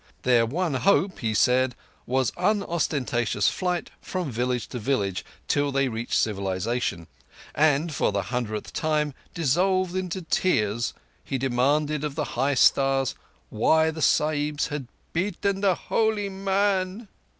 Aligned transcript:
Their 0.23 0.47
one 0.47 0.73
hope, 0.73 1.19
said 1.35 1.75
he, 1.75 2.11
was 2.11 2.33
unostentatious 2.35 3.49
flight 3.49 3.91
from 4.01 4.31
village 4.31 4.65
to 4.69 4.79
village 4.79 5.23
till 5.47 5.71
they 5.71 5.89
reached 5.89 6.15
civilization; 6.15 7.05
and, 7.53 7.93
for 7.93 8.11
the 8.11 8.23
hundredth 8.23 8.73
time 8.73 9.13
dissolved 9.35 9.95
in 9.95 10.09
tears, 10.09 10.95
he 11.23 11.37
demanded 11.37 12.03
of 12.03 12.15
the 12.15 12.23
high 12.33 12.55
stars 12.55 13.13
why 13.51 13.91
the 13.91 14.01
Sahibs 14.01 14.69
"had 14.69 14.87
beaten 15.13 15.61
holy 15.61 16.29
man". 16.29 17.07